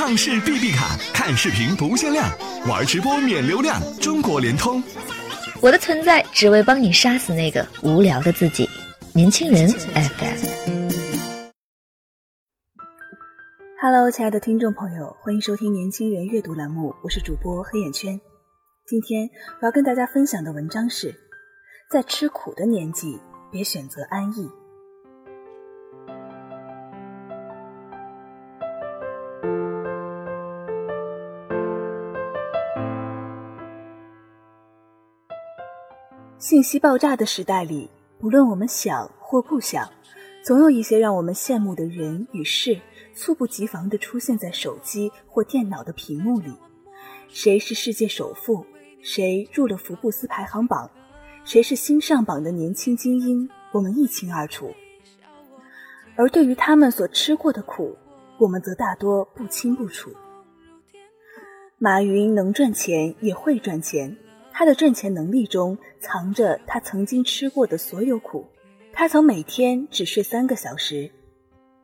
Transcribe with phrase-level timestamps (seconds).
[0.00, 2.26] 畅视 B B 卡，看视频不限量，
[2.66, 4.82] 玩直播免流量，中国联通。
[5.60, 8.66] 我的存在只为帮你杀死那个无聊的自己。
[9.12, 10.88] 年轻人 FM。
[13.82, 18.18] Hello，亲爱的听众朋友，欢迎收听年轻人阅读栏目，我是主播黑眼圈。
[18.86, 19.28] 今天
[19.60, 21.14] 我要跟大家分享的文章是：
[21.90, 23.20] 在吃苦的年纪，
[23.52, 24.48] 别选择安逸。
[36.40, 39.86] 信息爆炸的时代里，不论我们想或不想，
[40.42, 42.80] 总有一些让我们羡慕的人与事，
[43.14, 46.54] 猝不及防地出现在手机或电脑的屏幕里。
[47.28, 48.64] 谁是世界首富？
[49.02, 50.90] 谁入了福布斯排行榜？
[51.44, 53.46] 谁是新上榜的年轻精英？
[53.70, 54.74] 我们一清二楚。
[56.16, 57.94] 而对于他们所吃过的苦，
[58.38, 60.10] 我们则大多不清不楚。
[61.76, 64.16] 马云能赚钱，也会赚钱。
[64.60, 68.46] 他的赚钱能力中藏着他曾经吃过的所有苦。
[68.92, 71.10] 他曾每天只睡三个小时，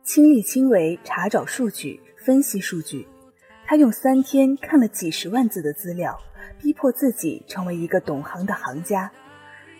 [0.03, 3.07] 亲力亲为查找数据、分析数据。
[3.65, 6.15] 他用三天看了几十万字的资料，
[6.61, 9.11] 逼迫自己成为一个懂行的行家。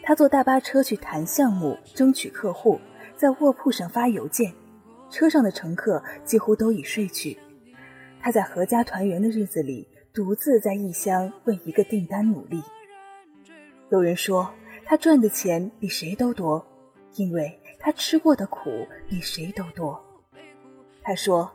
[0.02, 2.82] 他坐大巴车去谈项目、争取客户，
[3.16, 4.52] 在卧铺上发邮件，
[5.11, 7.38] 车上的乘客几乎都已睡去。
[8.20, 12.59] 他在阖家团圆的日子里，独自在异乡为一个订单努力。
[13.89, 14.49] 有人说
[14.85, 16.66] 他赚的钱比谁都多，
[17.16, 19.97] 因为他吃过的苦比谁都多。
[21.02, 21.49] 他说：“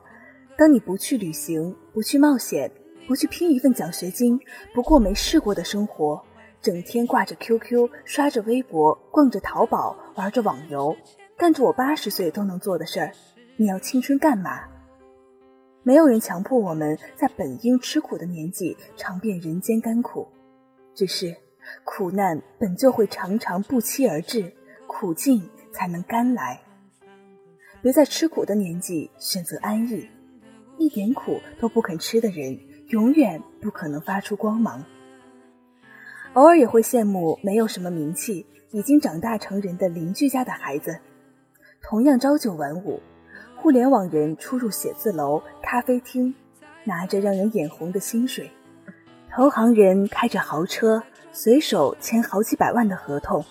[0.56, 2.70] 当你不去旅行，不去冒险，
[3.06, 4.40] 不去拼一份奖学金，
[4.72, 6.22] 不过没试过的生活，
[6.62, 10.96] 整天挂着 QQ，刷着微博，逛着淘宝，玩着网游，
[11.36, 13.12] 干着我八十岁都能做的事儿，
[13.58, 14.64] 你要青春干嘛？”
[15.84, 20.26] 没有人强迫我们在本应吃苦的年纪尝遍人间甘苦，
[20.94, 21.36] 只是。
[21.84, 24.52] 苦难本就会常常不期而至，
[24.86, 26.60] 苦尽才能甘来。
[27.80, 30.08] 别在吃苦的年纪选择安逸，
[30.78, 32.58] 一点苦都不肯吃的人，
[32.88, 34.84] 永远不可能发出光芒。
[36.34, 40.98] 偶尔也会羡慕没有什么名气、已经长大成人的邻居家的孩子，
[41.82, 43.00] 同样朝九晚五，
[43.56, 46.34] 互联网人出入写字楼、咖啡厅，
[46.84, 48.50] 拿着让人眼红的薪水，
[49.34, 51.02] 投行人开着豪车。
[51.34, 53.42] 随手签好几百万的合同，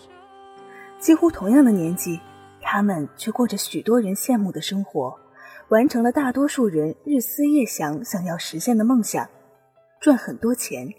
[1.00, 2.20] 几乎同样的年纪，
[2.62, 5.18] 他们却过着许多人羡慕的生活，
[5.70, 9.28] 完成了大多数人日思夜想想要实现的梦想，
[10.00, 10.94] 赚很多钱，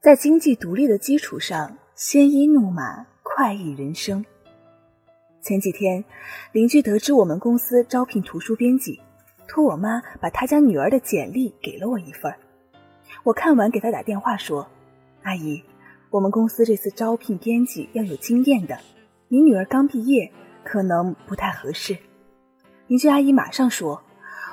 [0.00, 4.24] 在经济独立的基础上，鲜衣怒马，快意人生。
[5.40, 6.04] 前几天，
[6.52, 9.00] 邻居得知我们公司招聘图书编辑，
[9.48, 12.32] 托我妈把他家女儿的简历给了我一份
[13.22, 14.68] 我看完给他打电话说
[15.22, 15.62] ：“阿姨。”
[16.10, 18.78] 我们公司这次招聘编辑要有经验的，
[19.28, 20.30] 你女儿刚毕业，
[20.62, 21.96] 可能不太合适。
[22.86, 24.02] 邻居阿姨马上说：“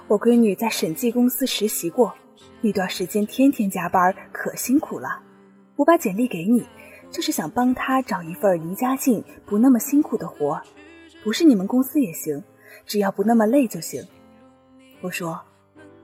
[0.08, 2.14] 我闺女在审计公司实习过，
[2.62, 5.22] 那段时间天天加班，可辛苦了。
[5.76, 6.66] 我把简历给你，
[7.12, 10.62] 就是想帮她找一份离家近、不那么辛苦的活，
[11.26, 12.42] 不是你们公司也行，
[12.86, 14.02] 只要不那么累就行。”
[15.04, 15.38] 我说：“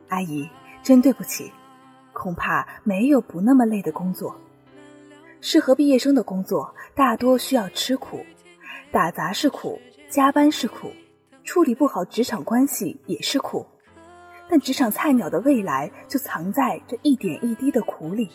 [0.09, 0.49] 阿姨，
[0.83, 1.49] 真对不起，
[2.15, 4.35] 恐怕没有不那么累的工作。”
[5.41, 8.25] 适合毕业生的工作大多需要吃苦，
[8.91, 10.91] 打杂是苦，加班是苦，
[11.43, 13.63] 处理不好职场关系也是苦。
[14.49, 18.31] 但职场菜鸟的未来就藏在这一点一滴的苦里，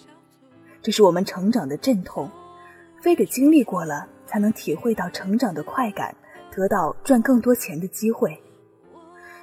[0.82, 2.30] 这是我们成长的阵痛，
[3.00, 6.14] 非得经历过了才能体会到成长的快感，
[6.52, 8.40] 得到赚更多钱的机会。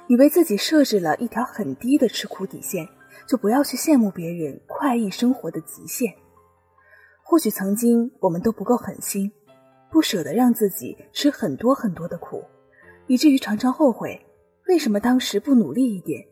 [0.06, 2.88] 你为自己设置了一条很低的吃苦底线，
[3.26, 6.14] 就不要去羡慕别人快意生活的极限。
[7.22, 9.30] 或许曾经我们都不够狠心，
[9.90, 12.44] 不舍得让自己吃很多很多的苦，
[13.06, 14.18] 以至于常常后悔
[14.66, 16.24] 为什么当时不努力一点。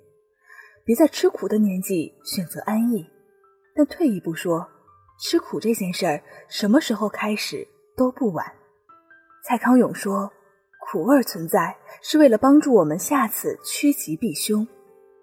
[0.84, 3.04] 别在吃苦的年纪选择安逸，
[3.74, 4.66] 但退一步说，
[5.18, 7.66] 吃苦这件事儿什么时候开始
[7.96, 8.46] 都不晚。
[9.44, 10.32] 蔡康永说
[10.80, 14.66] ：“苦味存在是为了帮助我们下次趋吉避凶，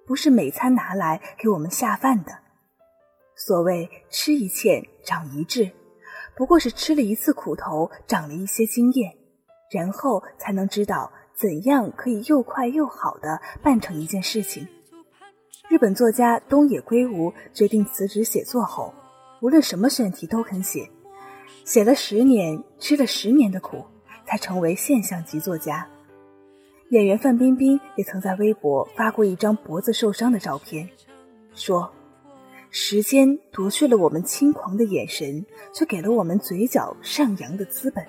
[0.06, 2.40] 不是每餐拿来给我们下饭的。”
[3.36, 5.72] 所谓吃一堑长一智，
[6.36, 9.12] 不过是吃了一次苦头，长了一些经验，
[9.72, 14.68] 然后才能知道怎样可以又快又好的办成一件事情。
[15.68, 18.94] 日本作家东野圭吾决定辞职写作后，
[19.42, 20.90] 无论什么选题都肯写，
[21.66, 23.84] 写了十年，吃了十年的苦，
[24.28, 25.90] 才成为现象级作家。
[26.94, 30.88] 演员范冰冰也曾在微博发过一张脖子受伤的照片。
[31.56, 31.92] 说
[32.70, 35.44] ：“时间夺去了我们轻狂的眼神，
[35.74, 38.06] 却给了我们嘴角上扬的资本。”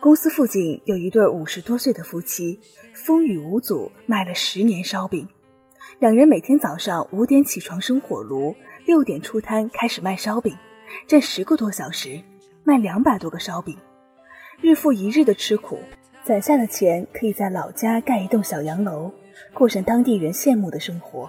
[0.00, 2.58] 公司附近有一对五十多岁的夫妻，
[2.94, 5.28] 风雨无阻卖了十年烧饼。
[5.98, 8.56] 两人每天早上五点起床生火炉，
[8.86, 10.56] 六点出摊开始卖烧饼，
[11.06, 12.22] 站十个多小时，
[12.64, 13.76] 卖两百多个烧饼，
[14.62, 15.78] 日复一日的吃苦，
[16.24, 19.10] 攒下的钱可以在老家盖一栋小洋楼，
[19.52, 21.28] 过上当地人羡慕的生活。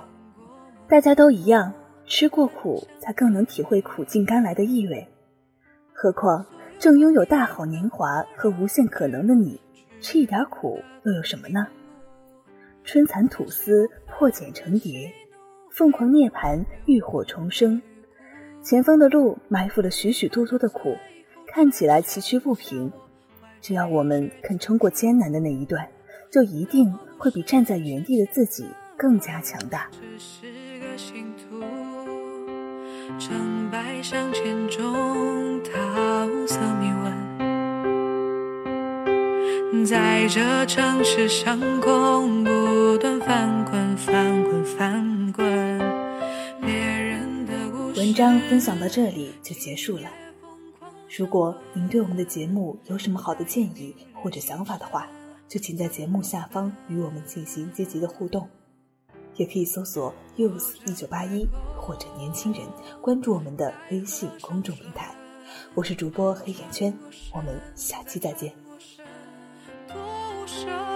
[0.88, 1.74] 大家都一样，
[2.06, 5.08] 吃过苦才更能体会苦尽甘来的意味。
[5.92, 6.46] 何况
[6.78, 9.60] 正拥有大好年华和无限可能的你，
[10.00, 11.66] 吃一点苦又有什么呢？
[12.84, 15.10] 春蚕吐丝，破茧成蝶；
[15.72, 17.82] 凤凰涅槃，浴火重生。
[18.62, 20.96] 前方的路埋伏了许许多多的苦，
[21.48, 22.92] 看起来崎岖不平。
[23.64, 25.88] 只要我们肯撑过艰难的那一段，
[26.30, 28.68] 就一定会比站在原地的自己
[28.98, 29.90] 更加强大。
[33.18, 36.92] 成败向前中，他无色迷
[39.72, 45.80] 问，在这城市上空不断翻滚翻滚翻滚。
[47.96, 50.10] 文章分享到这里就结束了。
[51.16, 55.08] 如果您对我们的节目有什么好的建议或者想法的话，
[55.48, 58.50] 就请在节目下方与我们进行积极的互动。
[59.36, 62.64] 也可以搜索 “use 一九八一”或者“年轻人”，
[63.00, 65.14] 关注我们的微信公众平台。
[65.76, 66.92] 我是主播黑眼圈，
[67.32, 68.52] 我们下期再见。
[69.88, 69.96] 多
[70.48, 70.93] 少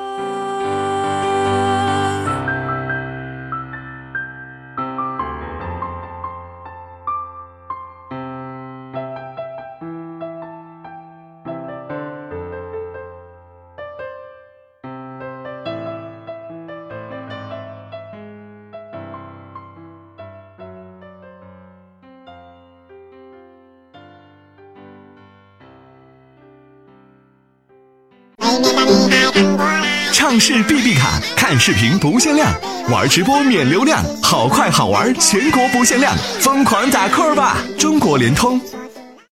[30.13, 32.51] 畅视 B B 卡，看视频不限量，
[32.89, 37.57] 玩直播免流量，好快好玩，全国不限量，疯狂打 call 吧！
[37.77, 38.59] 中国联通。